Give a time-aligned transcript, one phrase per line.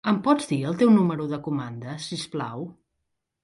[0.09, 2.69] Em pots dir el teu número de comanda, si us plau?